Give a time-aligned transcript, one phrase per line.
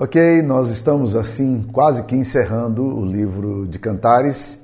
[0.00, 4.56] Ok, nós estamos assim quase que encerrando o livro de Cantares.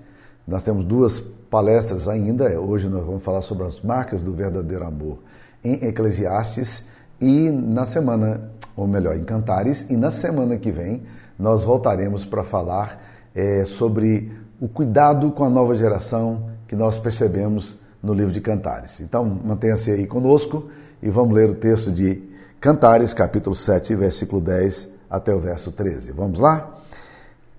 [0.47, 2.45] Nós temos duas palestras ainda.
[2.61, 5.19] Hoje nós vamos falar sobre as marcas do verdadeiro amor
[5.65, 6.87] em Eclesiastes
[7.21, 11.03] e na semana, ou melhor, em Cantares, e na semana que vem
[11.37, 13.03] nós voltaremos para falar
[13.35, 14.31] é, sobre
[14.61, 19.01] o cuidado com a nova geração que nós percebemos no livro de Cantares.
[19.01, 20.71] Então mantenha-se aí conosco
[21.03, 22.23] e vamos ler o texto de
[22.61, 26.13] Cantares, capítulo 7, versículo 10 até o verso 13.
[26.13, 26.71] Vamos lá?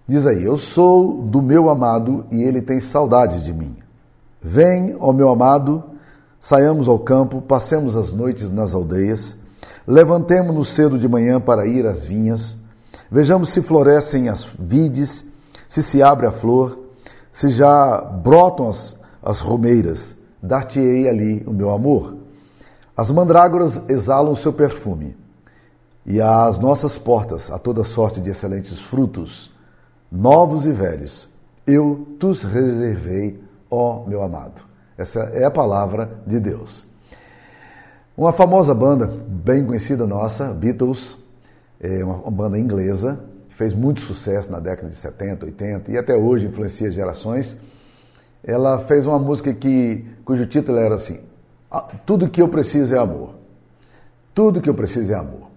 [0.07, 3.75] Diz aí: Eu sou do meu amado e ele tem saudades de mim.
[4.41, 5.83] Vem, ó meu amado,
[6.39, 9.35] saiamos ao campo, passemos as noites nas aldeias,
[9.87, 12.55] levantemo-nos cedo de manhã para ir às vinhas,
[13.09, 15.25] vejamos se florescem as vides,
[15.67, 16.77] se se abre a flor,
[17.31, 22.15] se já brotam as, as romeiras, dar-te-ei ali o meu amor.
[22.95, 25.17] As mandrágoras exalam o seu perfume
[26.05, 29.51] e às nossas portas a toda sorte de excelentes frutos,
[30.11, 31.27] novos e velhos.
[31.65, 34.61] Eu tus reservei, ó meu amado.
[34.97, 36.85] Essa é a palavra de Deus.
[38.15, 41.17] Uma famosa banda, bem conhecida nossa, Beatles,
[41.81, 43.19] é uma banda inglesa,
[43.49, 47.57] fez muito sucesso na década de 70, 80 e até hoje influencia gerações.
[48.43, 51.19] Ela fez uma música que, cujo título era assim:
[51.69, 53.31] ah, Tudo que eu preciso é amor.
[54.33, 55.54] Tudo que eu preciso é amor.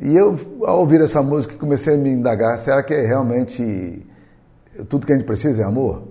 [0.00, 4.06] E eu, ao ouvir essa música, comecei a me indagar: será que é realmente
[4.88, 6.02] tudo que a gente precisa é amor?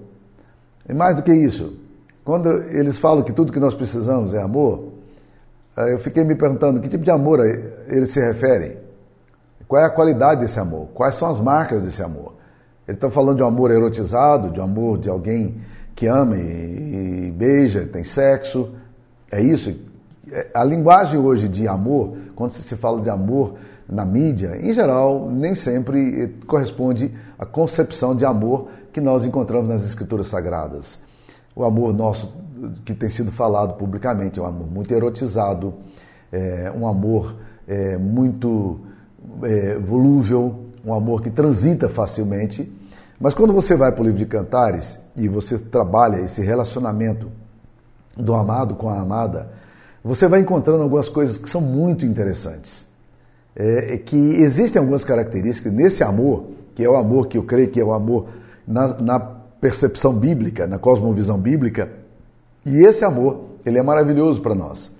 [0.87, 1.77] E mais do que isso,
[2.23, 4.93] quando eles falam que tudo que nós precisamos é amor,
[5.77, 7.39] eu fiquei me perguntando que tipo de amor
[7.87, 8.77] eles se referem.
[9.67, 10.87] Qual é a qualidade desse amor?
[10.93, 12.33] Quais são as marcas desse amor?
[12.87, 15.61] Eles estão falando de um amor erotizado, de um amor de alguém
[15.93, 18.69] que ama e, e beija, tem sexo.
[19.29, 19.75] É isso?
[20.31, 23.55] É, a linguagem hoje de amor, quando se fala de amor,
[23.89, 29.85] na mídia, em geral, nem sempre corresponde à concepção de amor que nós encontramos nas
[29.85, 30.99] escrituras sagradas.
[31.55, 32.33] O amor nosso
[32.83, 35.73] que tem sido falado publicamente é um amor muito erotizado,
[36.31, 37.35] é um amor
[37.67, 38.79] é, muito
[39.43, 42.71] é, volúvel, um amor que transita facilmente.
[43.19, 47.31] Mas quando você vai para o livro de Cantares e você trabalha esse relacionamento
[48.17, 49.49] do amado com a amada,
[50.03, 52.86] você vai encontrando algumas coisas que são muito interessantes
[53.59, 56.45] é, é, que existem algumas características nesse amor,
[56.75, 58.27] que é o amor que eu creio que é o amor
[58.67, 61.89] na, na percepção bíblica, na cosmovisão bíblica,
[62.63, 64.91] e esse amor, ele é maravilhoso para nós.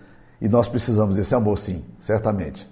[0.42, 2.68] E nós precisamos desse amor, sim, certamente.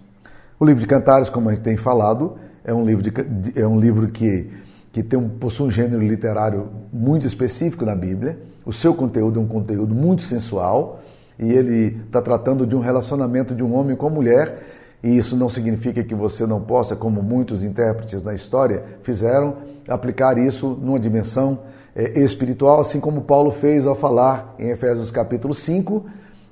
[0.59, 3.79] O livro de Cantares, como a gente tem falado, é um livro, de, é um
[3.79, 4.49] livro que,
[4.91, 8.39] que tem um, possui um gênero literário muito específico na Bíblia.
[8.65, 11.01] O seu conteúdo é um conteúdo muito sensual
[11.37, 14.63] e ele está tratando de um relacionamento de um homem com a mulher
[15.05, 19.57] e isso não significa que você não possa, como muitos intérpretes na história fizeram,
[19.87, 21.59] aplicar isso numa dimensão
[21.95, 26.07] é, espiritual, assim como Paulo fez ao falar em Efésios capítulo 5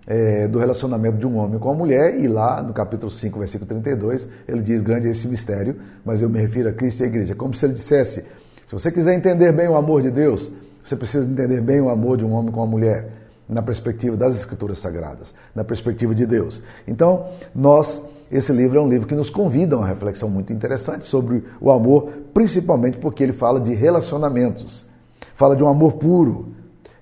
[0.06, 3.68] é, do relacionamento de um homem com a mulher, e lá no capítulo 5, versículo
[3.68, 7.08] 32, ele diz: Grande é esse mistério, mas eu me refiro a Cristo e a
[7.08, 7.34] igreja.
[7.34, 10.52] Como se ele dissesse: se você quiser entender bem o amor de Deus,
[10.84, 13.10] você precisa entender bem o amor de um homem com a mulher,
[13.50, 16.62] na perspectiva das Escrituras Sagradas, na perspectiva de Deus.
[16.88, 17.26] Então,
[17.56, 21.44] nós esse livro é um livro que nos convida a uma reflexão muito interessante sobre
[21.62, 24.88] o amor, principalmente porque ele fala de relacionamentos.
[25.36, 26.48] Fala de um amor puro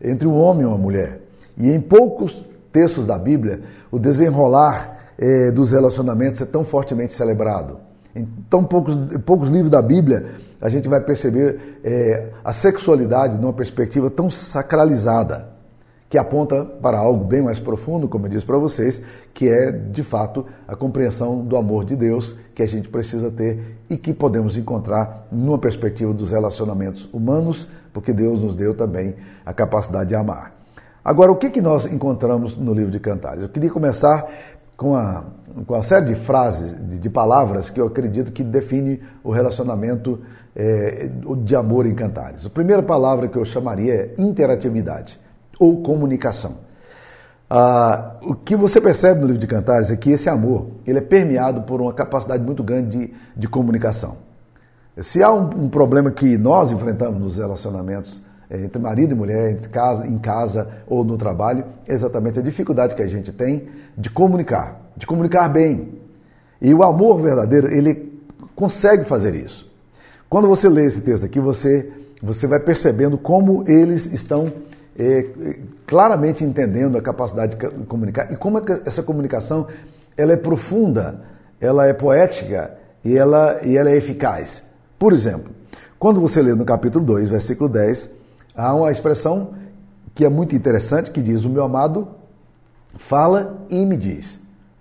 [0.01, 1.21] entre um homem e uma mulher.
[1.57, 7.79] E em poucos textos da Bíblia, o desenrolar eh, dos relacionamentos é tão fortemente celebrado.
[8.13, 13.53] Em tão poucos, poucos livros da Bíblia, a gente vai perceber eh, a sexualidade numa
[13.53, 15.50] perspectiva tão sacralizada
[16.11, 19.01] que aponta para algo bem mais profundo, como eu disse para vocês,
[19.33, 23.77] que é de fato a compreensão do amor de Deus que a gente precisa ter
[23.89, 29.53] e que podemos encontrar numa perspectiva dos relacionamentos humanos, porque Deus nos deu também a
[29.53, 30.53] capacidade de amar.
[31.01, 33.43] Agora, o que, que nós encontramos no livro de Cantares?
[33.43, 34.29] Eu queria começar
[34.75, 35.23] com a,
[35.65, 40.19] com a série de frases, de, de, palavras que eu acredito que define o relacionamento
[40.53, 42.45] é, de amor em Cantares.
[42.45, 45.17] A primeira palavra que eu chamaria é interatividade
[45.61, 46.57] ou comunicação.
[47.47, 51.01] Ah, o que você percebe no livro de Cantares é que esse amor ele é
[51.01, 54.17] permeado por uma capacidade muito grande de, de comunicação.
[54.97, 59.51] Se há um, um, problema que nós enfrentamos nos relacionamentos é, entre marido e mulher,
[59.51, 63.67] entre casa, em casa ou no trabalho, é exatamente a dificuldade que a gente tem
[63.95, 65.99] de comunicar, de comunicar bem.
[66.59, 68.19] E o amor verdadeiro, ele
[68.55, 69.71] consegue fazer isso.
[70.27, 71.91] Quando você lê esse texto aqui, você,
[72.21, 74.51] você vai percebendo como eles estão
[74.97, 75.25] é,
[75.85, 79.67] claramente entendendo a capacidade de comunicar e como é essa comunicação
[80.17, 81.21] ela é profunda,
[81.59, 84.63] ela é poética e ela, e ela é eficaz.
[84.99, 85.51] Por exemplo,
[85.97, 88.09] quando você lê no capítulo 2, versículo 10,
[88.55, 89.53] há uma expressão
[90.13, 92.07] que é muito interessante que diz: O meu amado
[92.95, 94.39] fala e me diz.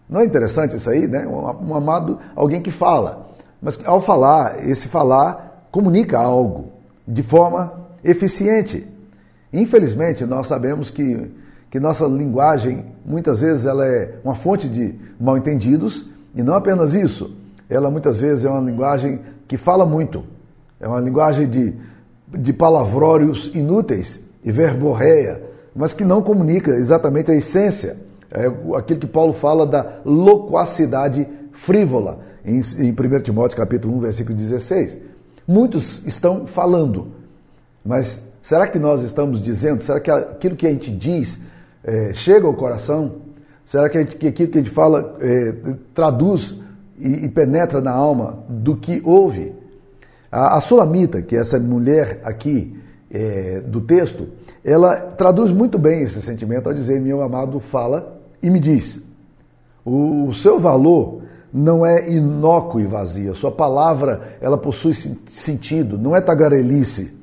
[0.08, 1.26] Não é interessante isso aí, né?
[1.26, 3.28] Um amado, alguém que fala.
[3.62, 6.72] Mas ao falar, esse falar comunica algo
[7.06, 7.72] de forma
[8.02, 8.88] eficiente.
[9.52, 11.30] Infelizmente, nós sabemos que,
[11.70, 16.94] que nossa linguagem, muitas vezes, ela é uma fonte de mal entendidos, e não apenas
[16.94, 17.34] isso,
[17.68, 20.24] ela muitas vezes é uma linguagem que fala muito,
[20.78, 21.74] é uma linguagem de,
[22.28, 25.42] de palavrórios inúteis e verborreia,
[25.74, 27.98] mas que não comunica exatamente a essência,
[28.30, 28.46] é
[28.76, 34.98] aquilo que Paulo fala da loquacidade frívola, em, em 1 Timóteo capítulo 1, versículo 16.
[35.46, 37.08] Muitos estão falando,
[37.84, 39.82] mas será que nós estamos dizendo?
[39.82, 41.38] Será que aquilo que a gente diz
[41.82, 43.16] é, chega ao coração?
[43.64, 45.54] Será que, gente, que, aquilo que a gente fala é,
[45.94, 46.56] traduz
[46.98, 49.52] e, e, penetra na alma do que ouve?
[50.30, 52.76] A, a Sulamita, que é essa mulher aqui
[53.10, 54.28] é, do texto,
[54.64, 59.00] ela traduz muito bem esse sentimento ao dizer: Meu amado fala e me diz.
[59.84, 61.22] O, o seu valor
[61.52, 63.32] não é inócuo e vazio.
[63.32, 67.19] A sua palavra, ela possui sentido, não é tagarelice.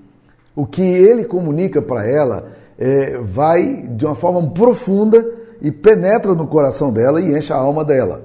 [0.58, 2.48] O que ele comunica para ela
[2.80, 5.24] é, vai de uma forma profunda
[5.62, 8.24] e penetra no coração dela e enche a alma dela.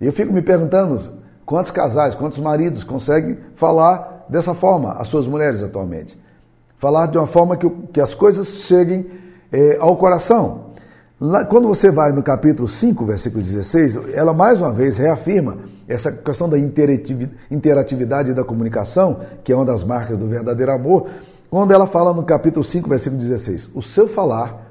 [0.00, 0.96] Eu fico me perguntando
[1.44, 6.16] quantos casais, quantos maridos conseguem falar dessa forma às suas mulheres atualmente.
[6.78, 9.10] Falar de uma forma que, que as coisas cheguem
[9.50, 10.66] é, ao coração.
[11.20, 15.58] Lá, quando você vai no capítulo 5, versículo 16, ela mais uma vez reafirma
[15.88, 21.08] essa questão da interatividade da comunicação, que é uma das marcas do verdadeiro amor,
[21.50, 24.70] quando ela fala no capítulo 5, versículo 16: O seu falar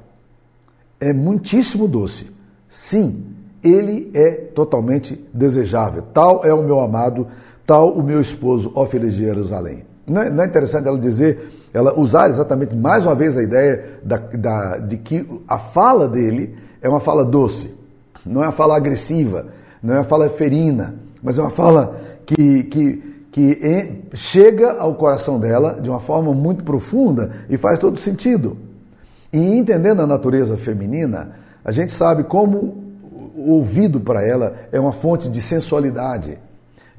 [1.00, 2.31] é muitíssimo doce.
[2.70, 3.26] Sim,
[3.62, 6.04] ele é totalmente desejável.
[6.14, 7.28] Tal é o meu amado,
[7.66, 9.84] tal o meu esposo, ó filho de Jerusalém.
[10.08, 14.00] Não é, não é interessante ela dizer ela usar exatamente mais uma vez a ideia
[14.04, 17.76] da, da, de que a fala dele é uma fala doce,
[18.26, 19.48] não é uma fala agressiva,
[19.84, 23.09] não é uma fala ferina, mas é uma fala que, que,
[23.40, 28.58] que chega ao coração dela de uma forma muito profunda e faz todo sentido.
[29.32, 31.32] E entendendo a natureza feminina,
[31.64, 32.84] a gente sabe como
[33.36, 36.38] o ouvido para ela é uma fonte de sensualidade,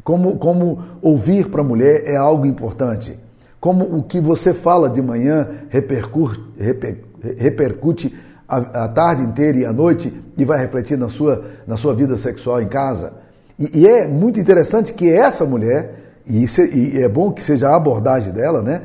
[0.02, 3.18] como, como ouvir para a mulher é algo importante
[3.60, 7.04] como o que você fala de manhã repercute, reper,
[7.36, 8.16] repercute
[8.48, 12.16] a, a, tarde inteira e a noite e vai refletir na sua, na sua vida
[12.16, 13.12] sexual em casa.
[13.58, 17.68] E, e é muito interessante que essa mulher, e, isso, e é bom que seja
[17.68, 18.82] a abordagem dela, né?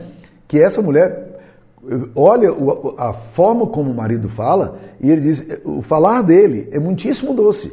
[0.47, 1.25] Que essa mulher
[2.15, 2.49] olha
[2.97, 7.71] a forma como o marido fala e ele diz: o falar dele é muitíssimo doce.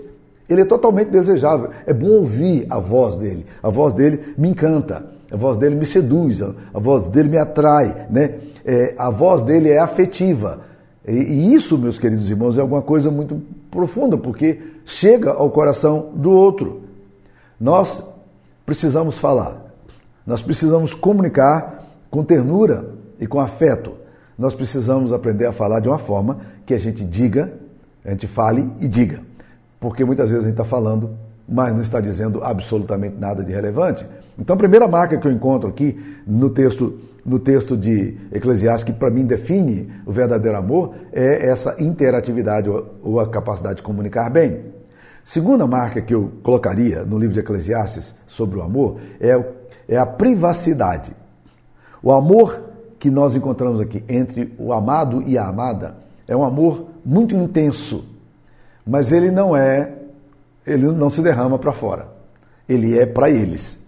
[0.49, 1.71] Ele é totalmente desejável.
[1.87, 3.47] É bom ouvir a voz dele.
[3.63, 5.07] A voz dele me encanta.
[5.31, 8.35] A voz dele me seduz, a voz dele me atrai, né?
[8.67, 10.61] É, a voz dele é afetiva.
[11.09, 16.11] E, e isso, meus queridos irmãos, é alguma coisa muito profunda, porque chega ao coração
[16.15, 16.83] do outro.
[17.59, 18.05] Nós
[18.65, 19.73] precisamos falar,
[20.27, 23.95] nós precisamos comunicar com ternura e com afeto.
[24.39, 27.53] Nós precisamos aprender a falar de uma forma que a gente diga,
[28.05, 29.21] a gente fale e diga.
[29.79, 31.11] Porque muitas vezes a gente está falando,
[31.49, 34.07] mas não está dizendo absolutamente nada de relevante.
[34.39, 38.93] Então, a primeira marca que eu encontro aqui no texto, no texto de Eclesiastes, que
[38.93, 42.69] para mim define o verdadeiro amor, é essa interatividade
[43.03, 44.61] ou a capacidade de comunicar bem.
[45.25, 49.45] Segunda marca que eu colocaria no livro de Eclesiastes sobre o amor é,
[49.89, 51.15] é a privacidade.
[52.03, 56.89] O amor que nós encontramos aqui entre o amado e a amada é um amor
[57.05, 58.05] muito intenso,
[58.87, 59.93] mas ele não é,
[60.67, 62.09] ele não se derrama para fora.
[62.69, 63.83] Ele é para eles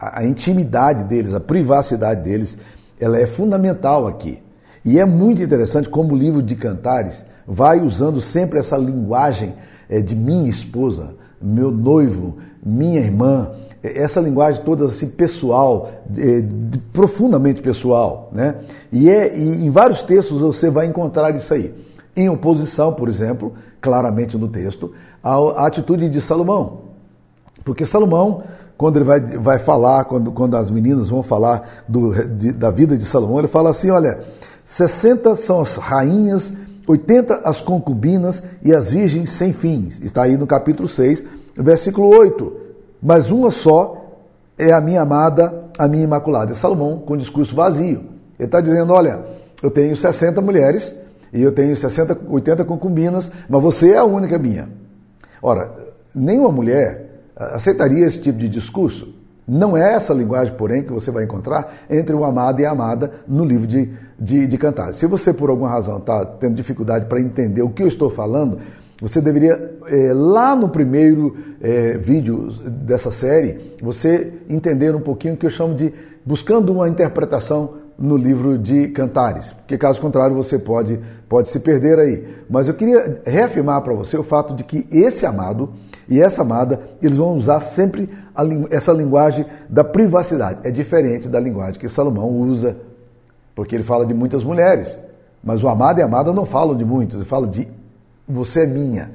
[0.00, 2.56] a, a intimidade deles, a privacidade deles,
[2.98, 4.42] ela é fundamental aqui.
[4.84, 9.54] E é muito interessante como o livro de Cantares vai usando sempre essa linguagem
[9.98, 13.50] de minha esposa, meu noivo, minha irmã,
[13.82, 16.44] é, essa linguagem toda assim pessoal, é,
[16.92, 18.56] profundamente pessoal, né?
[18.92, 21.74] E, é, e em vários textos você vai encontrar isso aí.
[22.14, 24.92] Em oposição, por exemplo, claramente no texto,
[25.22, 26.90] à atitude de Salomão.
[27.64, 28.42] Porque Salomão
[28.80, 32.96] quando ele vai, vai falar, quando, quando as meninas vão falar do, de, da vida
[32.96, 34.20] de Salomão, ele fala assim: olha,
[34.64, 36.50] 60 são as rainhas,
[36.90, 40.00] 80 as concubinas e as virgens sem fins.
[40.00, 41.24] Está aí no capítulo 6,
[41.56, 42.56] versículo 8.
[43.00, 44.18] Mas uma só
[44.58, 46.50] é a minha amada, a minha imaculada.
[46.50, 48.00] É Salomão com discurso vazio.
[48.38, 49.20] Ele está dizendo: olha,
[49.62, 50.94] eu tenho 60 mulheres
[51.32, 54.68] e eu tenho 60, 80 concubinas, mas você é a única minha.
[55.40, 55.72] Ora,
[56.12, 59.14] nenhuma mulher aceitaria esse tipo de discurso?
[59.52, 63.10] Não é essa linguagem, porém, que você vai encontrar entre o amado e a amada
[63.26, 64.94] no livro de, de, de Cantares.
[64.94, 68.58] Se você, por alguma razão, está tendo dificuldade para entender o que eu estou falando,
[69.02, 75.36] você deveria, é, lá no primeiro é, vídeo dessa série, você entender um pouquinho o
[75.36, 75.92] que eu chamo de
[76.24, 81.98] buscando uma interpretação no livro de Cantares, porque caso contrário você pode, pode se perder
[81.98, 82.26] aí.
[82.48, 85.68] Mas eu queria reafirmar para você o fato de que esse amado
[86.08, 90.60] e essa amada, eles vão usar sempre a, essa linguagem da privacidade.
[90.64, 92.76] É diferente da linguagem que Salomão usa,
[93.54, 94.98] porque ele fala de muitas mulheres.
[95.44, 97.68] Mas o amado e a amada não falam de muitos, ele fala de
[98.26, 99.10] você é minha,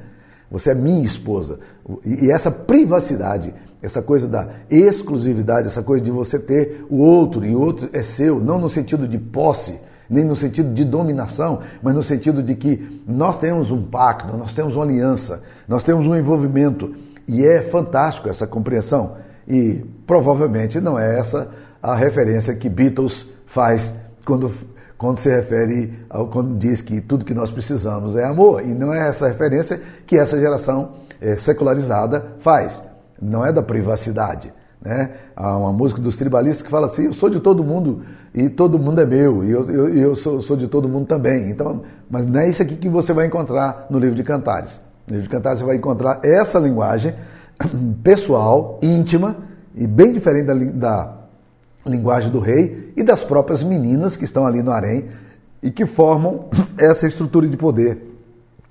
[0.50, 1.58] você é minha esposa.
[2.04, 7.54] E, essa privacidade essa coisa da exclusividade, essa coisa de você ter o outro e
[7.54, 11.94] o outro é seu, não no sentido de posse, nem no sentido de dominação, mas
[11.94, 16.16] no sentido de que nós temos um pacto, nós temos uma aliança, nós temos um
[16.16, 16.94] envolvimento.
[17.28, 19.16] E é fantástico essa compreensão.
[19.48, 21.48] E provavelmente não é essa
[21.82, 23.92] a referência que Beatles faz
[24.24, 24.52] quando,
[24.98, 28.62] quando se refere, ao, quando diz que tudo que nós precisamos é amor.
[28.62, 32.82] E não é essa referência que essa geração é, secularizada faz
[33.20, 34.52] não é da privacidade.
[34.80, 35.10] Né?
[35.34, 38.02] Há uma música dos tribalistas que fala assim: eu sou de todo mundo
[38.34, 41.50] e todo mundo é meu, e eu, eu, eu sou, sou, de todo mundo também.
[41.50, 44.80] Então, mas não é isso aqui que você vai encontrar no livro de Cantares.
[45.06, 47.14] No livro de Cantares você vai encontrar essa linguagem
[48.04, 49.36] pessoal, íntima
[49.74, 51.15] e bem diferente da, da
[51.86, 55.06] linguagem do rei e das próprias meninas que estão ali no harém
[55.62, 58.14] e que formam essa estrutura de poder.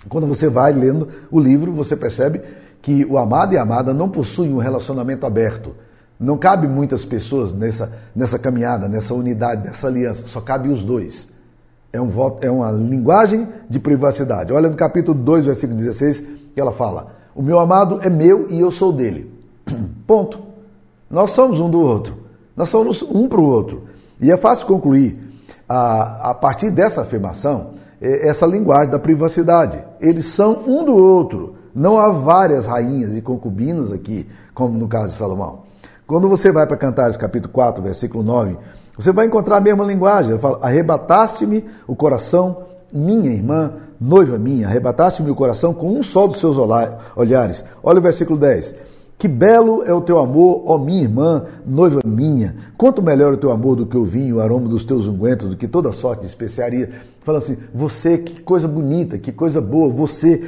[0.08, 2.42] Quando você vai lendo o livro, você percebe
[2.82, 5.76] que o amado e a amada não possuem um relacionamento aberto.
[6.20, 10.28] Não cabe muitas pessoas nessa, nessa caminhada, nessa unidade, nessa aliança.
[10.28, 11.28] Só cabe os dois.
[11.92, 14.54] É, um voto, é uma linguagem de privacidade.
[14.54, 18.60] Olha no capítulo 2, versículo 16, que ela fala: O meu amado é meu e
[18.60, 19.34] eu sou dele.
[20.06, 20.40] Ponto.
[21.10, 22.25] Nós somos um do outro.
[22.56, 23.84] Nós somos um para o outro.
[24.20, 25.20] E é fácil concluir,
[25.68, 27.72] a, a partir dessa afirmação,
[28.02, 29.82] é, essa linguagem da privacidade.
[30.00, 31.56] Eles são um do outro.
[31.74, 35.64] Não há várias rainhas e concubinas aqui, como no caso de Salomão.
[36.08, 38.58] Quando você vai para Cantares capítulo 4, versículo 9,
[38.98, 40.32] você vai encontrar a mesma linguagem.
[40.32, 46.28] Ele fala: Arrebataste-me o coração, minha irmã, noiva minha, arrebataste-me o coração com um só
[46.28, 47.66] dos seus olhares.
[47.84, 48.76] Olha o versículo 10.
[49.18, 52.56] Que belo é o teu amor, ó minha irmã, noiva minha.
[52.78, 55.56] Quanto melhor o teu amor do que o vinho, o aroma dos teus ungüentos, do
[55.56, 56.90] que toda sorte de especiaria.
[57.22, 60.44] Fala assim, você, que coisa bonita, que coisa boa, você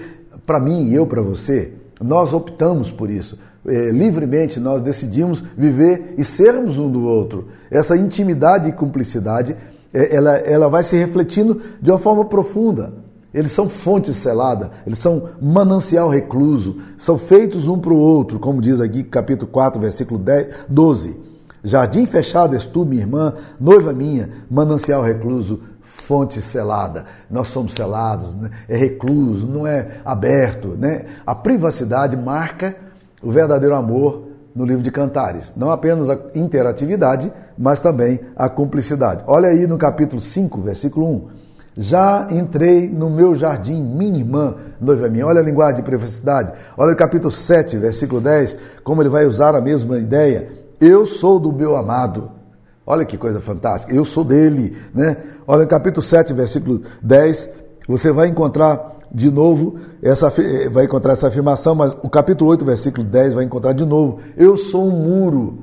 [0.45, 3.37] para mim e eu para você, nós optamos por isso.
[3.65, 7.49] É, livremente nós decidimos viver e sermos um do outro.
[7.69, 9.55] Essa intimidade e cumplicidade,
[9.93, 12.93] é, ela, ela vai se refletindo de uma forma profunda.
[13.33, 18.61] Eles são fonte selada, eles são manancial recluso, são feitos um para o outro, como
[18.61, 21.17] diz aqui capítulo 4, versículo 10, 12.
[21.63, 27.05] Jardim fechado és tu, minha irmã, noiva minha, manancial recluso, fonte selada.
[27.29, 28.49] Nós somos selados, né?
[28.69, 30.69] é recluso, não é aberto.
[30.69, 31.05] Né?
[31.25, 32.75] A privacidade marca
[33.21, 35.51] o verdadeiro amor no livro de Cantares.
[35.55, 39.23] Não apenas a interatividade, mas também a cumplicidade.
[39.27, 41.27] Olha aí no capítulo 5, versículo 1.
[41.77, 45.27] Já entrei no meu jardim, minha irmã, noiva minha.
[45.27, 46.51] Olha a linguagem de privacidade.
[46.75, 50.49] Olha o capítulo 7, versículo 10, como ele vai usar a mesma ideia.
[50.81, 52.31] Eu sou do meu amado.
[52.85, 53.93] Olha que coisa fantástica.
[53.93, 55.17] Eu sou dele, né?
[55.45, 57.49] Olha, no capítulo 7, versículo 10,
[57.87, 60.31] você vai encontrar de novo essa
[60.71, 64.57] vai encontrar essa afirmação, mas o capítulo 8, versículo 10 vai encontrar de novo: Eu
[64.57, 65.59] sou um muro.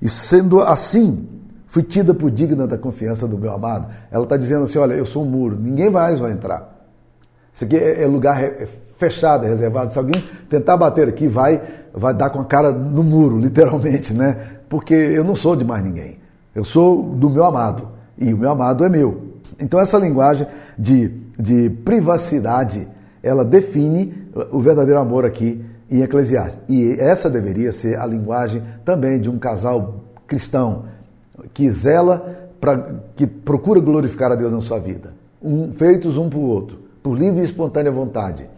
[0.00, 1.35] E sendo assim,
[1.76, 3.88] fui tida por digna da confiança do meu amado.
[4.10, 6.74] Ela está dizendo assim: Olha, eu sou um muro, ninguém mais vai entrar.
[7.52, 8.40] Isso aqui é, é lugar
[8.96, 9.92] fechado, é reservado.
[9.92, 11.60] Se alguém tentar bater aqui, vai,
[11.92, 14.38] vai dar com a cara no muro, literalmente, né?
[14.70, 16.18] Porque eu não sou de mais ninguém.
[16.54, 19.34] Eu sou do meu amado e o meu amado é meu.
[19.60, 20.46] Então essa linguagem
[20.78, 22.88] de, de privacidade,
[23.22, 24.14] ela define
[24.50, 26.58] o verdadeiro amor aqui em Eclesiastes.
[26.70, 30.95] E essa deveria ser a linguagem também de um casal cristão
[31.52, 35.14] que zela, pra, que procura glorificar a Deus na sua vida.
[35.42, 38.48] Um, feitos um para o outro, por livre e espontânea vontade.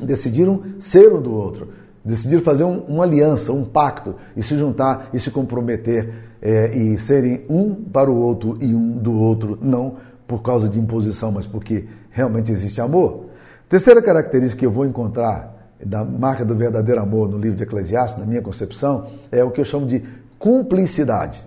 [0.00, 1.68] Decidiram ser um do outro,
[2.04, 6.98] decidiram fazer um, uma aliança, um pacto e se juntar e se comprometer é, e
[6.98, 9.96] serem um para o outro e um do outro, não
[10.26, 13.26] por causa de imposição, mas porque realmente existe amor.
[13.68, 18.18] Terceira característica que eu vou encontrar da marca do verdadeiro amor no livro de Eclesiastes,
[18.18, 20.02] na minha concepção, é o que eu chamo de
[20.38, 21.46] cumplicidade.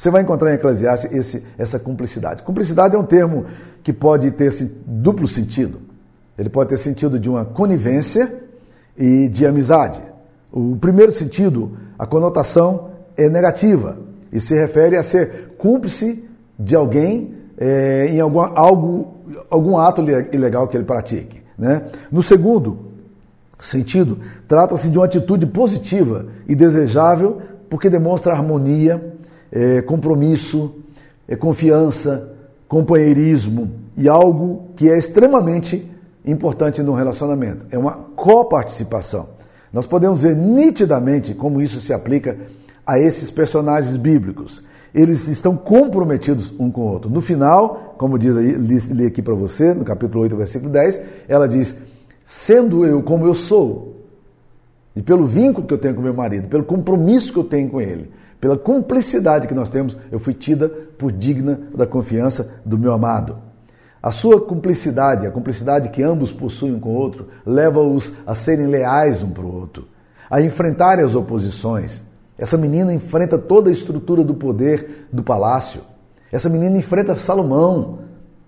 [0.00, 2.42] Você vai encontrar em Eclesiastes esse, essa cumplicidade.
[2.42, 3.44] Cumplicidade é um termo
[3.82, 5.82] que pode ter esse duplo sentido.
[6.38, 8.32] Ele pode ter sentido de uma conivência
[8.96, 10.02] e de amizade.
[10.50, 13.98] O primeiro sentido, a conotação é negativa
[14.32, 16.24] e se refere a ser cúmplice
[16.58, 19.18] de alguém é, em algum, algo,
[19.50, 20.00] algum ato
[20.32, 21.42] ilegal que ele pratique.
[21.58, 21.82] Né?
[22.10, 22.86] No segundo
[23.58, 29.19] sentido, trata-se de uma atitude positiva e desejável porque demonstra harmonia,
[29.52, 30.74] é, compromisso,
[31.28, 32.32] é, confiança,
[32.68, 35.90] companheirismo e algo que é extremamente
[36.24, 37.66] importante no relacionamento.
[37.70, 39.28] É uma coparticipação.
[39.72, 42.36] Nós podemos ver nitidamente como isso se aplica
[42.86, 44.62] a esses personagens bíblicos.
[44.92, 47.10] Eles estão comprometidos um com o outro.
[47.10, 51.00] No final, como diz aí, li, li aqui para você, no capítulo 8, versículo 10,
[51.28, 51.76] ela diz:
[52.24, 53.96] Sendo eu como eu sou,
[54.96, 57.80] e pelo vínculo que eu tenho com meu marido, pelo compromisso que eu tenho com
[57.80, 58.10] ele,
[58.40, 63.36] pela cumplicidade que nós temos, eu fui tida por digna da confiança do meu amado.
[64.02, 68.66] A sua cumplicidade, a cumplicidade que ambos possuem um com o outro, leva-os a serem
[68.66, 69.86] leais um para o outro,
[70.30, 72.02] a enfrentarem as oposições.
[72.38, 75.82] Essa menina enfrenta toda a estrutura do poder do palácio.
[76.32, 77.98] Essa menina enfrenta Salomão.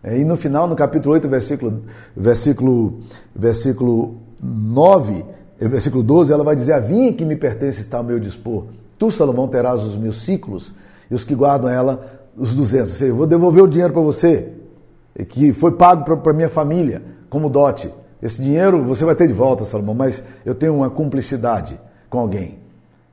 [0.03, 1.83] É, e no final, no capítulo 8, versículo,
[2.17, 3.01] versículo,
[3.37, 5.25] versículo 9,
[5.61, 8.65] é, versículo 12, ela vai dizer: A vinha que me pertence está ao meu dispor.
[9.03, 10.77] Tu, Salomão, terás os meus ciclos
[11.11, 12.91] e os que guardam ela, os duzentos.
[12.91, 14.53] Ou seja, eu vou devolver o dinheiro para você
[15.29, 17.93] que foi pago para minha família como dote.
[18.23, 22.61] Esse dinheiro você vai ter de volta, Salomão, mas eu tenho uma cumplicidade com alguém.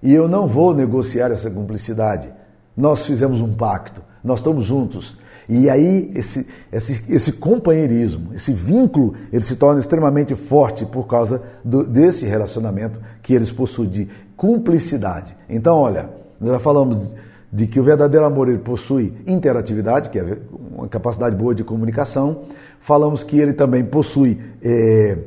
[0.04, 2.32] E eu não vou negociar essa cumplicidade.
[2.78, 5.18] Nós fizemos um pacto, nós estamos juntos.
[5.50, 11.42] E aí esse, esse, esse companheirismo, esse vínculo, ele se torna extremamente forte por causa
[11.66, 15.36] do, desse relacionamento que eles possuem de cumplicidade.
[15.50, 16.08] Então, olha,
[16.40, 17.16] nós já falamos
[17.52, 20.38] de que o verdadeiro amor ele possui interatividade, que é
[20.72, 22.44] uma capacidade boa de comunicação.
[22.80, 25.18] Falamos que ele também possui é,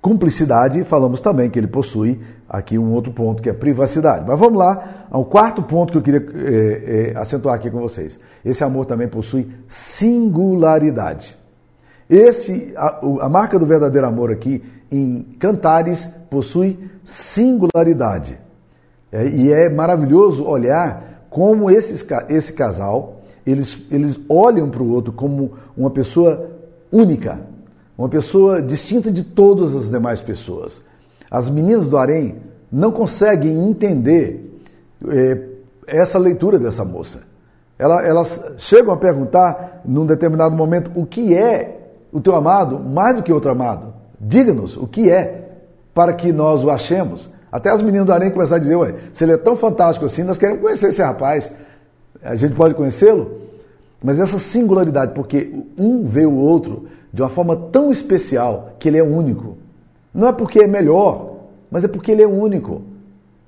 [0.00, 4.24] cumplicidade, falamos também que ele possui aqui um outro ponto que é privacidade.
[4.26, 8.18] Mas vamos lá ao quarto ponto que eu queria é, é, acentuar aqui com vocês.
[8.44, 11.38] Esse amor também possui singularidade.
[12.08, 18.36] Esse, a, a marca do verdadeiro amor aqui em Cantares possui singularidade.
[19.12, 25.12] É, e é maravilhoso olhar como esses, esse casal, eles, eles olham para o outro
[25.12, 26.50] como uma pessoa
[26.90, 27.38] única,
[27.96, 30.82] uma pessoa distinta de todas as demais pessoas.
[31.30, 32.36] As meninas do Harém
[32.70, 34.62] não conseguem entender
[35.08, 35.38] é,
[35.86, 37.22] essa leitura dessa moça.
[37.78, 41.78] Elas, elas chegam a perguntar, num determinado momento, o que é
[42.12, 43.94] o teu amado mais do que outro amado?
[44.20, 45.48] Diga-nos o que é,
[45.94, 47.32] para que nós o achemos.
[47.50, 50.22] Até as meninas do Arém começaram a dizer, ué, se ele é tão fantástico assim,
[50.22, 51.50] nós queremos conhecer esse rapaz.
[52.22, 53.40] A gente pode conhecê-lo?
[54.02, 58.98] Mas essa singularidade, porque um vê o outro de uma forma tão especial que ele
[58.98, 59.56] é único.
[60.12, 61.36] Não é porque é melhor,
[61.70, 62.82] mas é porque ele é único.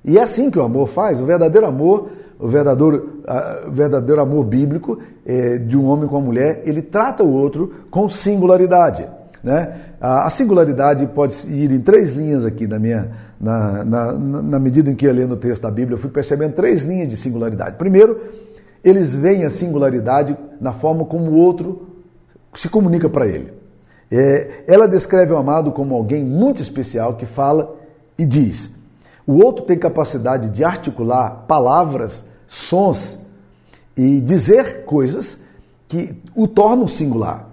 [0.03, 1.19] E é assim que o amor faz.
[1.19, 3.21] O verdadeiro amor, o verdadeiro,
[3.67, 7.73] o verdadeiro amor bíblico é, de um homem com uma mulher, ele trata o outro
[7.89, 9.07] com singularidade.
[9.43, 9.75] Né?
[9.99, 14.95] A singularidade pode ir em três linhas aqui na minha, na, na, na medida em
[14.95, 17.75] que eu lendo o texto da Bíblia, eu fui percebendo três linhas de singularidade.
[17.77, 18.19] Primeiro,
[18.83, 21.87] eles veem a singularidade na forma como o outro
[22.55, 23.62] se comunica para ele.
[24.15, 27.75] É, ela descreve o amado como alguém muito especial que fala
[28.15, 28.69] e diz.
[29.25, 33.17] O outro tem capacidade de articular palavras, sons
[33.97, 35.39] e dizer coisas
[35.87, 37.49] que o tornam singular.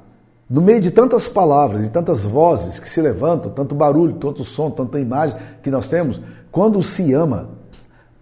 [0.51, 4.70] No meio de tantas palavras e tantas vozes que se levantam, tanto barulho, tanto som,
[4.70, 6.20] tanta imagem que nós temos,
[6.53, 7.49] quando se ama,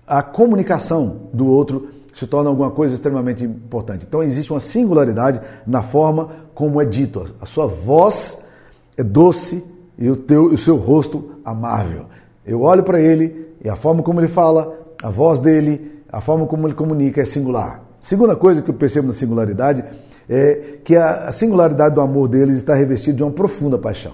[0.07, 4.05] a comunicação do outro se torna alguma coisa extremamente importante.
[4.07, 7.33] Então existe uma singularidade na forma como é dito.
[7.41, 8.43] A sua voz
[8.97, 9.63] é doce
[9.97, 12.07] e o, teu, o seu rosto amável.
[12.45, 16.45] Eu olho para ele e a forma como ele fala, a voz dele, a forma
[16.47, 17.85] como ele comunica é singular.
[18.01, 19.85] Segunda coisa que eu percebo na singularidade
[20.29, 24.13] é que a singularidade do amor deles está revestida de uma profunda paixão.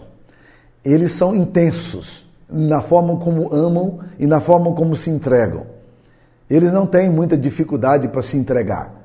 [0.85, 5.74] Eles são intensos na forma como amam e na forma como se entregam.
[6.49, 9.05] Eles não têm muita dificuldade para se entregar.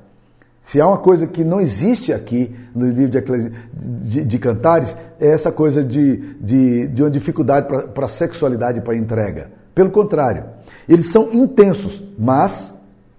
[0.62, 5.28] Se há uma coisa que não existe aqui no livro de, de, de Cantares, é
[5.28, 9.50] essa coisa de, de, de uma dificuldade para a sexualidade para a entrega.
[9.74, 10.44] Pelo contrário,
[10.88, 12.72] eles são intensos, mas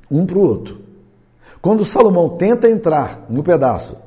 [0.10, 0.80] um para o outro.
[1.62, 3.98] Quando Salomão tenta entrar no pedaço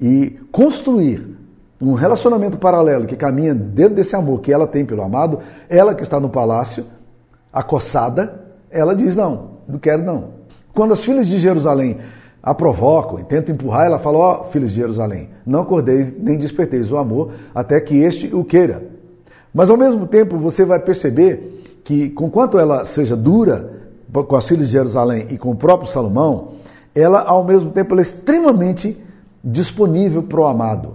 [0.00, 1.38] e construir
[1.80, 6.02] um relacionamento paralelo que caminha dentro desse amor que ela tem pelo amado, ela que
[6.02, 6.84] está no palácio,
[7.52, 10.40] acossada, ela diz: Não, não quero não.
[10.74, 11.98] Quando as filhas de Jerusalém
[12.42, 16.38] a provocam e tentam empurrar, ela fala: Ó, oh, filhos de Jerusalém, não acordeis nem
[16.38, 18.82] desperteis o amor até que este o queira.
[19.52, 23.80] Mas ao mesmo tempo você vai perceber que, conquanto ela seja dura,
[24.12, 26.52] com as filhas de Jerusalém e com o próprio Salomão,
[26.94, 28.96] ela ao mesmo tempo ela é extremamente
[29.42, 30.94] disponível para o amado.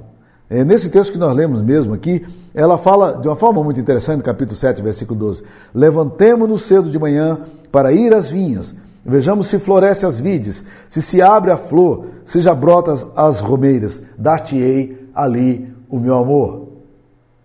[0.50, 4.24] É, nesse texto que nós lemos mesmo aqui, ela fala de uma forma muito interessante,
[4.24, 7.40] capítulo 7, versículo 12: Levantemo-nos cedo de manhã
[7.72, 12.42] para ir às vinhas, vejamos se floresce as vides, se se abre a flor, se
[12.42, 16.68] já brotas as romeiras, dar-te-ei ali o meu amor.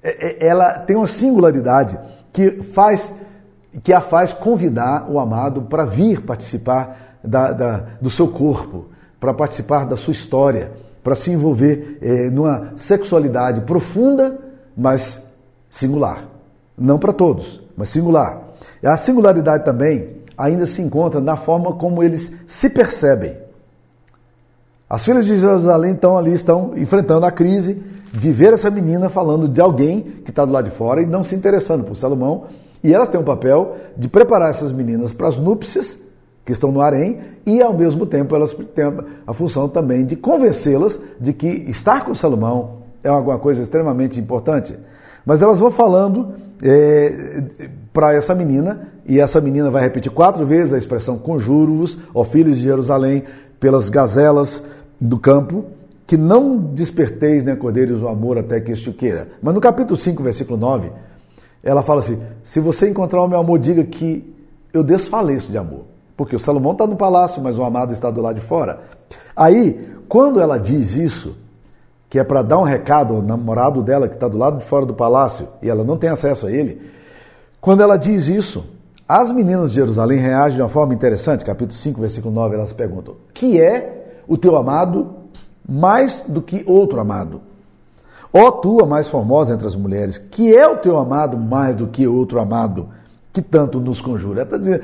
[0.03, 1.99] É, é, ela tem uma singularidade
[2.33, 3.15] que faz
[3.83, 8.87] que a faz convidar o amado para vir participar da, da, do seu corpo,
[9.21, 14.39] para participar da sua história, para se envolver eh, numa sexualidade profunda,
[14.77, 15.23] mas
[15.71, 16.25] singular.
[16.77, 18.43] Não para todos, mas singular.
[18.85, 23.37] A singularidade também ainda se encontra na forma como eles se percebem.
[24.89, 27.83] As filhas de Jerusalém estão ali, estão enfrentando a crise
[28.13, 31.23] de ver essa menina falando de alguém que está do lado de fora e não
[31.23, 32.47] se interessando por Salomão.
[32.83, 35.99] E elas têm um papel de preparar essas meninas para as núpcias
[36.45, 38.85] que estão no harém e, ao mesmo tempo, elas têm
[39.27, 44.77] a função também de convencê-las de que estar com Salomão é alguma coisa extremamente importante.
[45.25, 47.43] Mas elas vão falando é,
[47.93, 52.57] para essa menina, e essa menina vai repetir quatro vezes a expressão conjuro-vos, ó filhos
[52.57, 53.25] de Jerusalém,
[53.59, 54.63] pelas gazelas
[55.01, 55.65] do campo,
[56.07, 59.29] que não desperteis, né, cordeiros, o amor até que este o queira.
[59.43, 60.91] Mas no capítulo 5, versículo 9,
[61.63, 64.35] ela fala assim: se você encontrar o meu amor, diga que
[64.73, 65.90] eu desfaleço de amor.
[66.21, 68.81] Porque o Salomão está no palácio, mas o amado está do lado de fora.
[69.35, 71.35] Aí, quando ela diz isso,
[72.11, 74.85] que é para dar um recado ao namorado dela que está do lado de fora
[74.85, 76.91] do palácio e ela não tem acesso a ele,
[77.59, 78.69] quando ela diz isso,
[79.09, 81.43] as meninas de Jerusalém reagem de uma forma interessante.
[81.43, 85.15] Capítulo 5, versículo 9, elas perguntam: Que é o teu amado
[85.67, 87.41] mais do que outro amado?
[88.31, 91.77] Ó oh, tu, a mais formosa entre as mulheres, que é o teu amado mais
[91.77, 92.91] do que outro amado,
[93.33, 94.43] que tanto nos conjura?
[94.43, 94.83] Ela está dizendo,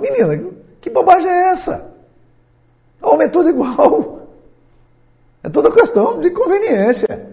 [0.00, 0.57] menina,
[0.88, 1.90] que bobagem é essa?
[3.02, 4.18] Homem é tudo igual.
[5.42, 7.28] É toda questão de conveniência.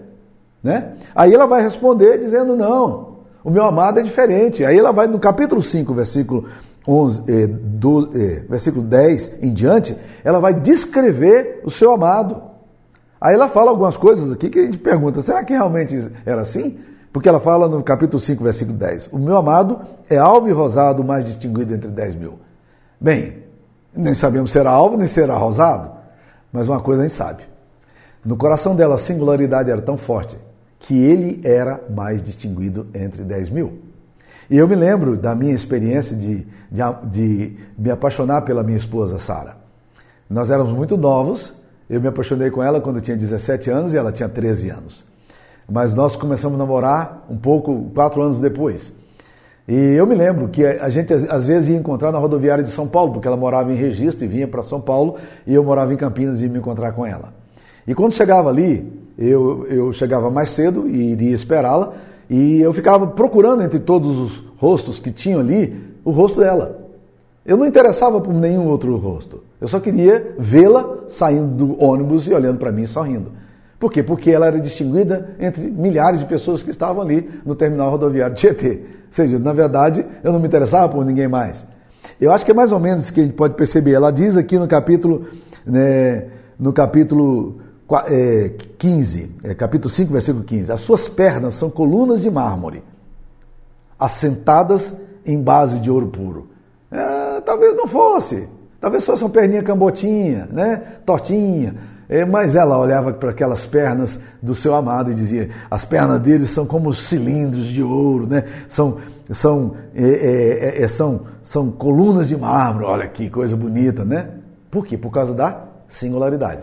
[0.62, 0.94] Né?
[1.14, 4.64] Aí ela vai responder dizendo: não, o meu amado é diferente.
[4.64, 6.48] Aí ela vai no capítulo 5, versículo,
[6.86, 12.42] 11, eh, 12, eh, versículo 10 em diante, ela vai descrever o seu amado.
[13.20, 16.78] Aí ela fala algumas coisas aqui que a gente pergunta: será que realmente era assim?
[17.12, 21.02] Porque ela fala no capítulo 5, versículo 10: O meu amado é alvo e rosado,
[21.02, 22.34] mais distinguido entre 10 mil.
[23.00, 23.45] Bem,
[23.96, 25.90] nem sabemos se era alvo nem se era rosado,
[26.52, 27.42] mas uma coisa a gente sabe.
[28.24, 30.36] No coração dela a singularidade era tão forte
[30.78, 33.80] que ele era mais distinguido entre 10 mil.
[34.48, 39.18] E eu me lembro da minha experiência de, de, de me apaixonar pela minha esposa
[39.18, 39.56] Sara.
[40.28, 41.52] Nós éramos muito novos,
[41.88, 45.04] eu me apaixonei com ela quando eu tinha 17 anos e ela tinha 13 anos.
[45.68, 48.92] Mas nós começamos a namorar um pouco, quatro anos depois.
[49.68, 52.86] E eu me lembro que a gente às vezes ia encontrar na rodoviária de São
[52.86, 55.96] Paulo, porque ela morava em Registro e vinha para São Paulo, e eu morava em
[55.96, 57.32] Campinas e ia me encontrar com ela.
[57.86, 58.86] E quando chegava ali,
[59.18, 61.94] eu, eu chegava mais cedo e iria esperá-la,
[62.30, 66.86] e eu ficava procurando entre todos os rostos que tinham ali o rosto dela.
[67.44, 69.42] Eu não interessava por nenhum outro rosto.
[69.60, 73.30] Eu só queria vê-la saindo do ônibus e olhando para mim sorrindo.
[73.78, 74.02] Por quê?
[74.02, 78.40] Porque ela era distinguida entre milhares de pessoas que estavam ali no terminal rodoviário de
[78.40, 78.70] Tietê.
[78.70, 81.66] Ou seja, na verdade, eu não me interessava por ninguém mais.
[82.18, 83.92] Eu acho que é mais ou menos que a gente pode perceber.
[83.92, 85.26] Ela diz aqui no capítulo,
[85.66, 86.26] né,
[86.58, 87.60] no capítulo
[88.08, 92.82] é, 15, é, capítulo 5, versículo 15: As suas pernas são colunas de mármore,
[93.98, 96.48] assentadas em base de ouro puro.
[96.90, 98.48] É, talvez não fosse,
[98.80, 101.74] talvez fosse uma perninha cambotinha, né, tortinha
[102.24, 106.64] mas ela olhava para aquelas pernas do seu amado e dizia: as pernas dele são
[106.64, 108.44] como cilindros de ouro, né?
[108.68, 108.98] são,
[109.30, 112.84] são, é, é, é, é, são, são colunas de mármore.
[112.84, 114.30] Olha que coisa bonita, né?
[114.70, 114.96] Por quê?
[114.96, 116.62] Por causa da singularidade.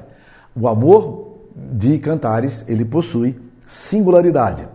[0.55, 4.67] O amor de Cantares ele possui singularidade.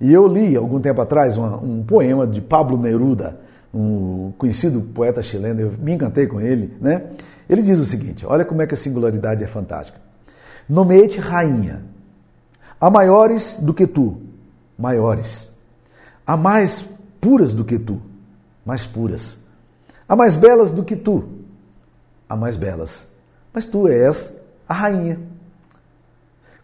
[0.00, 3.38] E eu li algum tempo atrás um poema de Pablo Neruda,
[3.72, 5.60] um conhecido poeta chileno.
[5.60, 7.02] Eu me encantei com ele, né?
[7.48, 10.11] Ele diz o seguinte: olha como é que a singularidade é fantástica.
[10.72, 11.82] Nomeei-te rainha.
[12.80, 14.22] Há maiores do que tu,
[14.78, 15.50] maiores.
[16.26, 16.82] Há mais
[17.20, 18.00] puras do que tu,
[18.64, 19.36] mais puras.
[20.08, 21.24] Há mais belas do que tu,
[22.26, 23.06] há mais belas.
[23.52, 24.32] Mas tu és
[24.66, 25.20] a rainha.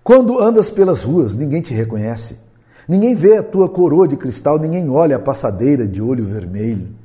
[0.02, 2.38] Quando andas pelas ruas, ninguém te reconhece.
[2.88, 6.96] Ninguém vê a tua coroa de cristal, ninguém olha a passadeira de olho vermelho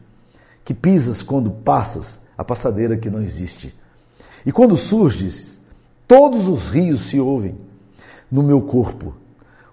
[0.64, 3.78] que pisas quando passas, a passadeira que não existe.
[4.46, 5.53] E quando surges,
[6.08, 7.56] Todos os rios se ouvem
[8.32, 9.14] no meu corpo.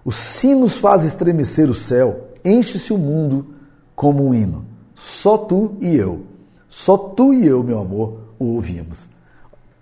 [0.03, 3.47] Os sinos fazem estremecer o céu, enche-se o mundo
[3.95, 4.65] como um hino.
[4.95, 6.21] Só tu e eu.
[6.67, 9.07] Só tu e eu, meu amor, o ouvimos.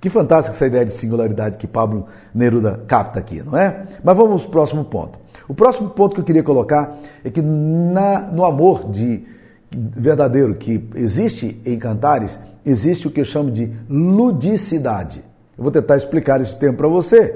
[0.02, 3.86] Que fantástica essa ideia de singularidade que Pablo Neruda capta aqui, não é?
[4.04, 5.20] Mas vamos ao próximo ponto.
[5.48, 9.26] O próximo ponto que eu queria colocar é que na, no amor de
[9.72, 15.24] verdadeiro que existe em Cantares, existe o que eu chamo de ludicidade.
[15.60, 17.36] Eu vou tentar explicar esse termo para você.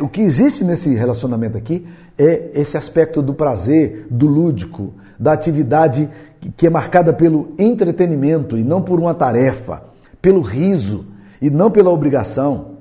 [0.00, 1.86] O que existe nesse relacionamento aqui
[2.18, 6.10] é esse aspecto do prazer, do lúdico, da atividade
[6.56, 9.84] que é marcada pelo entretenimento e não por uma tarefa,
[10.20, 11.06] pelo riso
[11.40, 12.72] e não pela obrigação.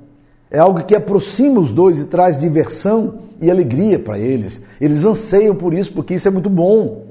[0.50, 4.64] É algo que aproxima os dois e traz diversão e alegria para eles.
[4.82, 7.06] Eles anseiam por isso porque isso é muito bom.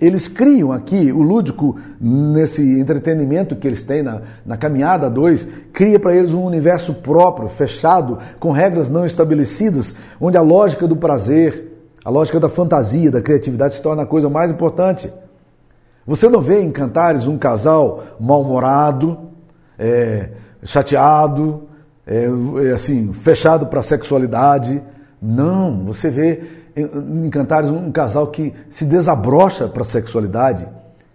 [0.00, 5.98] Eles criam aqui, o lúdico, nesse entretenimento que eles têm na, na caminhada 2, cria
[5.98, 11.88] para eles um universo próprio, fechado, com regras não estabelecidas, onde a lógica do prazer,
[12.04, 15.12] a lógica da fantasia, da criatividade se torna a coisa mais importante.
[16.06, 19.18] Você não vê em Cantares um casal mal-humorado,
[19.76, 20.28] é,
[20.62, 21.64] chateado,
[22.06, 22.26] é,
[22.72, 24.80] assim, fechado para a sexualidade.
[25.20, 26.42] Não, você vê
[26.76, 30.66] em Cantares um casal que se desabrocha para a sexualidade.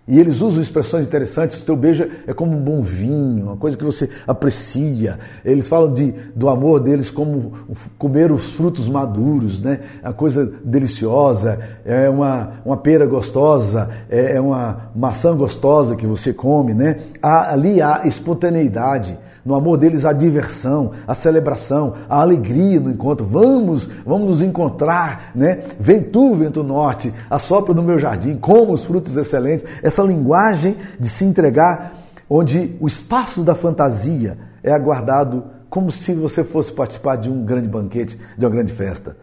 [0.07, 1.61] E eles usam expressões interessantes.
[1.61, 5.19] O teu beijo é como um bom vinho, uma coisa que você aprecia.
[5.43, 7.51] Eles falam de, do amor deles como
[7.97, 9.81] comer os frutos maduros, né?
[10.01, 16.31] A coisa deliciosa, é uma, uma pera gostosa, é, é uma maçã gostosa que você
[16.31, 16.99] come, né?
[17.21, 19.17] Há, ali há espontaneidade.
[19.47, 23.25] No amor deles a diversão, a celebração, a alegria no encontro.
[23.25, 25.63] Vamos, vamos nos encontrar, né?
[25.79, 29.65] Vem tu, vento norte, assopra no meu jardim, como os frutos excelentes.
[29.81, 31.93] Essa linguagem de se entregar,
[32.29, 37.69] onde o espaço da fantasia é aguardado como se você fosse participar de um grande
[37.69, 39.15] banquete, de uma grande festa.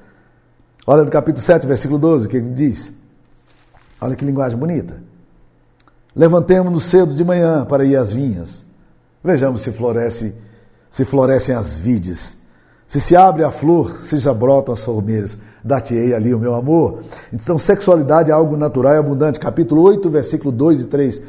[0.86, 2.94] Olha no capítulo 7, versículo 12, o que ele diz.
[4.00, 5.02] Olha que linguagem bonita.
[6.16, 8.64] Levantemos-nos cedo de manhã para ir às vinhas
[9.24, 10.34] Vejamos se floresce,
[10.90, 12.36] se florescem as vides.
[12.86, 15.38] Se se abre a flor, se já brotam as formeiras.
[15.64, 17.00] Dar-te-ei ali o meu amor.
[17.32, 19.40] Então, sexualidade é algo natural e abundante.
[19.40, 21.22] Capítulo 8, versículo 2 e 3.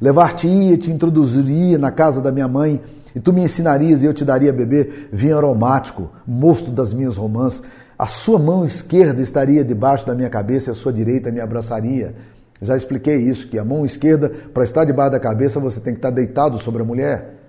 [0.00, 2.80] Levar-te-ia e te introduziria na casa da minha mãe,
[3.16, 7.16] e tu me ensinarias e eu te daria a beber vinho aromático, mosto das minhas
[7.16, 7.60] romãs.
[7.98, 12.14] A sua mão esquerda estaria debaixo da minha cabeça e a sua direita me abraçaria.
[12.62, 15.98] Já expliquei isso, que a mão esquerda, para estar debaixo da cabeça, você tem que
[15.98, 17.39] estar deitado sobre a mulher.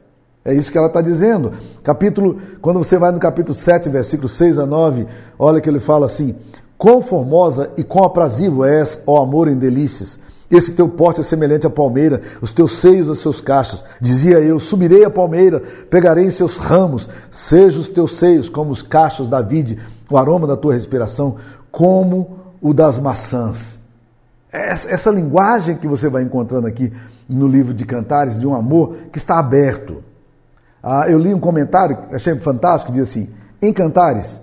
[0.44, 1.52] É isso que ela está dizendo.
[1.84, 5.06] Capítulo, quando você vai no capítulo 7, versículo 6 a 9,
[5.38, 6.36] olha que ele fala assim:
[6.78, 10.18] Quão formosa e quão aprazível és, ó amor em delícias.
[10.50, 13.84] Esse teu porte é semelhante à palmeira, os teus seios a seus cachos.
[14.02, 18.82] Dizia eu: Subirei a palmeira, pegarei em seus ramos, sejam os teus seios como os
[18.82, 19.78] cachos da vide,
[20.10, 21.36] o aroma da tua respiração,
[21.72, 23.80] como o das maçãs.
[24.52, 26.92] Essa, essa linguagem que você vai encontrando aqui
[27.30, 30.04] no livro de Cantares, de um amor que está aberto
[30.84, 33.30] ah, eu li um comentário, achei fantástico, diz assim:
[33.62, 34.40] em Cantares,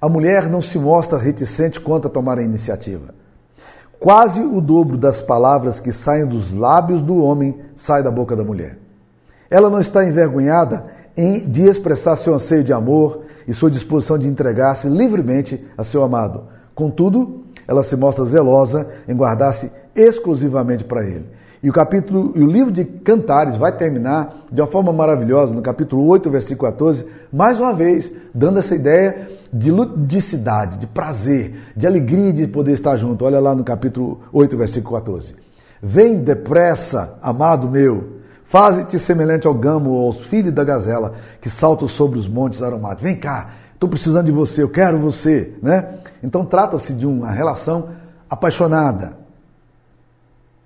[0.00, 3.14] a mulher não se mostra reticente quanto a tomar a iniciativa.
[3.98, 8.42] Quase o dobro das palavras que saem dos lábios do homem sai da boca da
[8.42, 8.78] mulher.
[9.48, 14.26] Ela não está envergonhada em, de expressar seu anseio de amor e sua disposição de
[14.26, 16.44] entregar-se livremente a seu amado.
[16.74, 21.26] Contudo, ela se mostra zelosa em guardar-se exclusivamente para ele.
[21.62, 25.62] E o capítulo, e o livro de Cantares vai terminar de uma forma maravilhosa, no
[25.62, 31.86] capítulo 8, versículo 14, mais uma vez, dando essa ideia de ludicidade, de prazer, de
[31.86, 33.24] alegria de poder estar junto.
[33.24, 35.36] Olha lá no capítulo 8, versículo 14.
[35.80, 41.86] Vem depressa, amado meu, faze-te semelhante ao gamo ou aos filhos da gazela que saltam
[41.86, 43.04] sobre os montes aromáticos.
[43.04, 45.94] Vem cá, estou precisando de você, eu quero você, né?
[46.24, 47.90] Então trata-se de uma relação
[48.28, 49.21] apaixonada,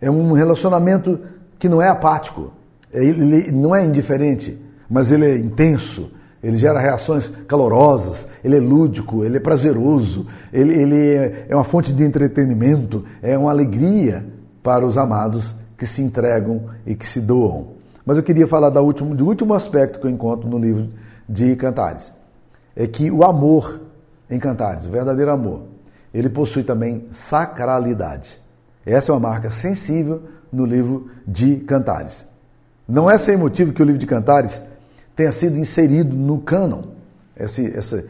[0.00, 1.18] é um relacionamento
[1.58, 2.52] que não é apático,
[2.92, 6.10] é, ele não é indiferente, mas ele é intenso,
[6.42, 11.64] ele gera reações calorosas, ele é lúdico, ele é prazeroso, ele, ele é, é uma
[11.64, 14.24] fonte de entretenimento, é uma alegria
[14.62, 17.68] para os amados que se entregam e que se doam.
[18.04, 20.90] Mas eu queria falar da último, do último aspecto que eu encontro no livro
[21.28, 22.12] de Cantares.
[22.76, 23.80] É que o amor
[24.30, 25.62] em Cantares, o verdadeiro amor,
[26.14, 28.40] ele possui também sacralidade.
[28.86, 30.22] Essa é uma marca sensível
[30.52, 32.24] no livro de Cantares.
[32.88, 34.62] Não é sem motivo que o livro de Cantares
[35.16, 36.82] tenha sido inserido no cânon.
[37.36, 38.04] Esse, esse,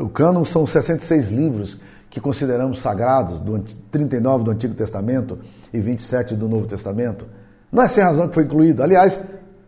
[0.00, 3.58] o cânon são 66 livros que consideramos sagrados, do
[3.90, 5.38] 39 do Antigo Testamento
[5.72, 7.26] e 27 do Novo Testamento.
[7.72, 8.82] Não é sem razão que foi incluído.
[8.82, 9.18] Aliás,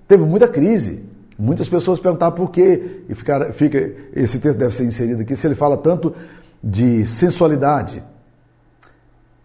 [0.07, 1.03] teve muita crise.
[1.39, 5.57] Muitas pessoas perguntaram por quê e fica, esse texto deve ser inserido aqui, se ele
[5.57, 6.15] fala tanto
[6.63, 8.03] de sensualidade,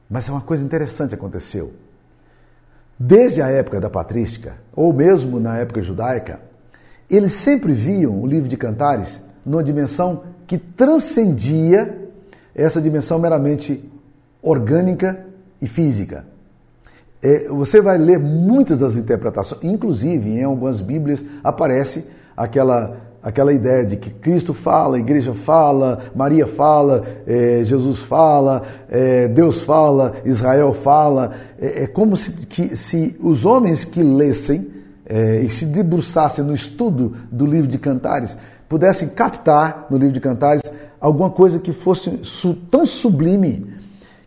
[0.09, 1.73] mas é uma coisa interessante aconteceu.
[2.97, 6.41] desde a época da patrística, ou mesmo na época judaica,
[7.09, 12.09] eles sempre viam o livro de Cantares numa dimensão que transcendia
[12.53, 13.89] essa dimensão meramente
[14.41, 15.25] orgânica
[15.61, 16.25] e física.
[17.21, 23.86] É, você vai ler muitas das interpretações, inclusive em algumas Bíblias aparece aquela, aquela ideia
[23.86, 30.13] de que Cristo fala, a igreja fala, Maria fala, é, Jesus fala, é, Deus fala,
[30.25, 31.34] Israel fala.
[31.60, 34.67] É, é como se, que, se os homens que lessem
[35.05, 38.38] é, e se debruçassem no estudo do livro de Cantares
[38.69, 40.62] pudessem captar no livro de Cantares
[41.01, 42.12] alguma coisa que fosse
[42.69, 43.78] tão sublime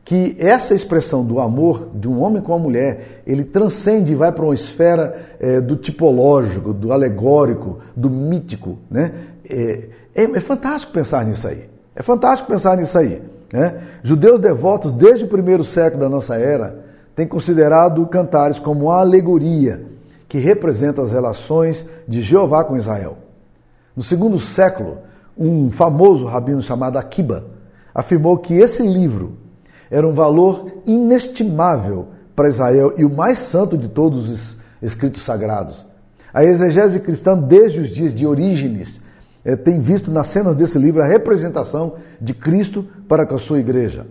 [0.04, 4.32] que essa expressão do amor de um homem com uma mulher, ele transcende e vai
[4.32, 8.78] para uma esfera é, do tipológico, do alegórico, do mítico.
[8.90, 9.12] Né?
[9.48, 11.68] É, é, é, fantástico pensar nisso aí.
[11.94, 13.22] É fantástico pensar nisso aí.
[13.52, 13.80] Né?
[14.02, 16.84] Judeus devotos, desde o primeiro século da nossa era,
[17.14, 19.84] têm considerado cantares como uma alegoria
[20.28, 23.18] que representa as relações de Jeová com Israel.
[23.94, 24.98] No segundo século,
[25.36, 27.44] um famoso rabino chamado Akiba
[27.94, 29.41] afirmou que esse livro
[29.92, 35.86] era um valor inestimável para Israel e o mais santo de todos os escritos sagrados.
[36.32, 39.02] A exegese cristã, desde os dias de Orígenes,
[39.44, 43.58] eh, tem visto nas cenas desse livro a representação de Cristo para com a sua
[43.58, 44.06] igreja.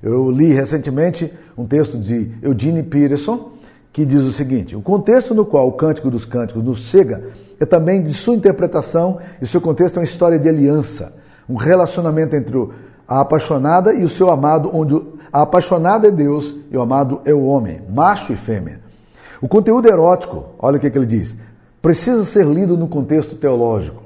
[0.00, 3.54] Eu li recentemente um texto de Eugene Peterson
[3.92, 7.24] que diz o seguinte: o contexto no qual o Cântico dos Cânticos nos chega
[7.58, 11.12] é também de sua interpretação, e seu contexto é uma história de aliança,
[11.48, 12.56] um relacionamento entre
[13.06, 14.94] a apaixonada e o seu amado, onde
[15.32, 18.80] a apaixonada é Deus e o amado é o homem, macho e fêmea.
[19.40, 21.36] O conteúdo erótico, olha o que, que ele diz,
[21.82, 24.02] precisa ser lido no contexto teológico.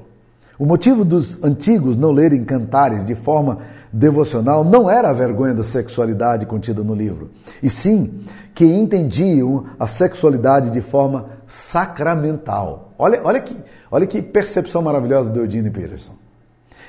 [0.57, 3.59] O motivo dos antigos não lerem cantares de forma
[3.91, 7.31] devocional não era a vergonha da sexualidade contida no livro,
[7.61, 8.21] e sim
[8.53, 12.93] que entendiam a sexualidade de forma sacramental.
[12.97, 13.55] Olha, olha, que,
[13.89, 16.13] olha que percepção maravilhosa de Eugene Peterson.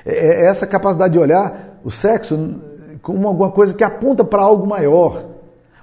[0.05, 2.55] É, é essa capacidade de olhar o sexo
[3.01, 5.25] como alguma coisa que aponta para algo maior.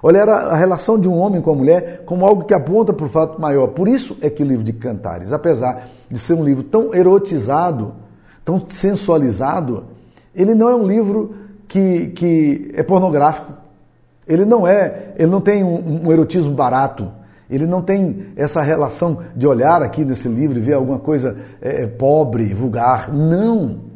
[0.01, 3.09] Olhar a relação de um homem com a mulher como algo que aponta para o
[3.09, 3.67] fato maior.
[3.67, 7.93] Por isso é que o livro de Cantares, apesar de ser um livro tão erotizado,
[8.45, 9.85] tão sensualizado,
[10.33, 11.35] ele não é um livro
[11.67, 13.51] que, que é pornográfico.
[14.25, 17.11] Ele não é, ele não tem um, um erotismo barato.
[17.49, 21.85] Ele não tem essa relação de olhar aqui nesse livro e ver alguma coisa é,
[21.87, 23.11] pobre, vulgar.
[23.11, 23.88] Não.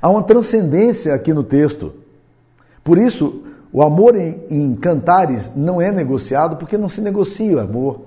[0.00, 1.92] Há uma transcendência aqui no texto.
[2.84, 7.60] Por isso, o amor em, em cantares não é negociado porque não se negocia o
[7.60, 8.00] amor.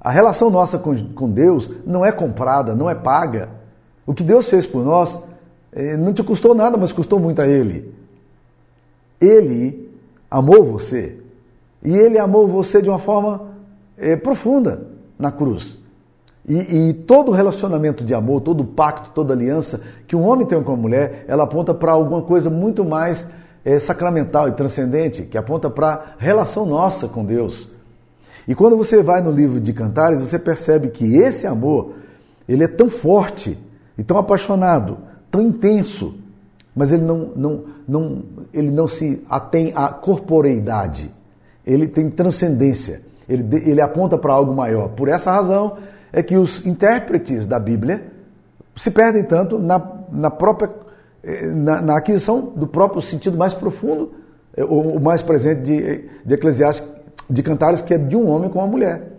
[0.00, 3.50] A relação nossa com, com Deus não é comprada, não é paga.
[4.06, 5.18] O que Deus fez por nós
[5.72, 7.92] é, não te custou nada, mas custou muito a Ele.
[9.20, 9.90] Ele
[10.30, 11.18] amou você.
[11.82, 13.48] E Ele amou você de uma forma
[13.96, 14.86] é, profunda
[15.18, 15.77] na cruz.
[16.48, 20.72] E, e, todo relacionamento de amor, todo pacto, toda aliança que um homem tem com
[20.72, 23.28] uma mulher, ela aponta para alguma coisa muito mais
[23.62, 27.70] é, sacramental e transcendente, que aponta para a relação nossa com Deus.
[28.46, 31.96] E quando você vai no livro de Cantares, você percebe que esse amor,
[32.48, 33.58] ele é tão forte
[33.98, 34.96] e tão apaixonado,
[35.30, 36.18] tão intenso,
[36.74, 38.22] mas ele não, não, não,
[38.54, 41.10] ele não se atém à corporeidade,
[41.66, 43.02] ele tem transcendência.
[43.28, 44.88] Ele, ele aponta para algo maior.
[44.88, 45.76] Por essa razão
[46.12, 48.02] é que os intérpretes da Bíblia
[48.76, 50.70] se perdem tanto na, na própria
[51.22, 54.12] eh, na, na, aquisição do próprio sentido mais profundo,
[54.56, 56.86] eh, o mais presente de, de Eclesiastes,
[57.28, 59.18] de Cantares, que é de um homem com uma mulher.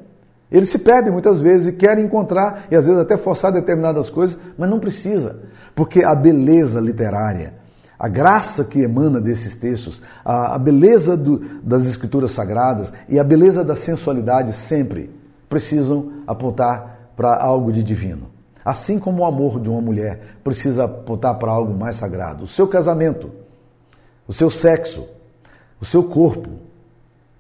[0.52, 4.38] Eles se perdem muitas vezes e querem encontrar, e às vezes até forçar determinadas coisas,
[4.58, 5.42] mas não precisa,
[5.76, 7.54] porque a beleza literária,
[8.00, 13.24] a graça que emana desses textos, a, a beleza do, das escrituras sagradas e a
[13.24, 15.19] beleza da sensualidade sempre
[15.50, 18.30] precisam apontar para algo de divino.
[18.64, 22.44] Assim como o amor de uma mulher precisa apontar para algo mais sagrado.
[22.44, 23.32] O seu casamento,
[24.28, 25.08] o seu sexo,
[25.82, 26.50] o seu corpo,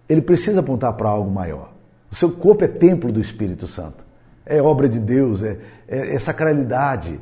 [0.08, 1.72] ele precisa apontar para algo maior.
[2.12, 4.04] O seu corpo é templo do Espírito Santo.
[4.46, 7.20] É obra de Deus, é, é, é sacralidade.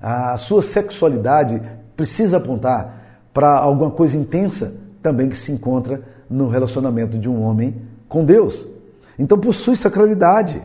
[0.00, 1.62] A sua sexualidade
[1.96, 7.82] precisa apontar para alguma coisa intensa também que se encontra no relacionamento de um homem
[8.08, 8.75] com Deus.
[9.18, 10.62] Então possui sacralidade.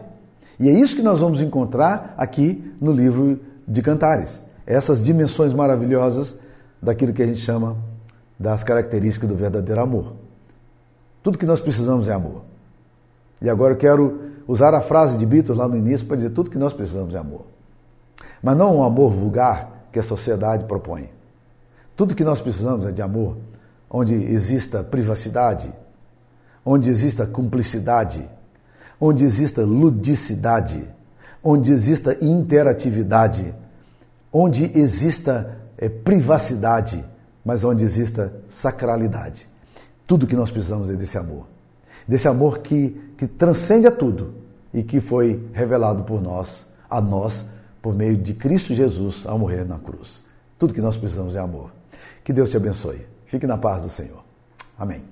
[0.60, 4.42] E é isso que nós vamos encontrar aqui no livro de Cantares.
[4.66, 6.38] Essas dimensões maravilhosas
[6.82, 7.78] daquilo que a gente chama
[8.40, 10.14] das características do verdadeiro amor.
[11.24, 12.42] Tudo que nós precisamos é amor.
[13.42, 16.50] E agora eu quero usar a frase de Beatles lá no início para dizer tudo
[16.50, 17.46] que nós precisamos é amor.
[18.42, 21.10] Mas não um amor vulgar que a sociedade propõe.
[21.96, 23.38] Tudo que nós precisamos é de amor,
[23.90, 25.72] onde exista privacidade,
[26.66, 28.28] onde exista cumplicidade,
[29.02, 30.88] onde exista ludicidade,
[31.44, 33.52] onde exista interatividade,
[34.32, 37.04] onde exista é, privacidade,
[37.44, 39.50] mas onde exista sacralidade.
[40.06, 41.48] Tudo que nós precisamos é desse amor.
[42.08, 44.36] Desse amor que, que transcende a tudo
[44.72, 47.46] e que foi revelado por nós, a nós,
[47.82, 50.22] por meio de Cristo Jesus ao morrer na cruz.
[50.60, 51.72] Tudo que nós precisamos é amor.
[52.24, 53.08] Que Deus te abençoe.
[53.26, 54.24] Fique na paz do Senhor.
[54.78, 55.11] Amém.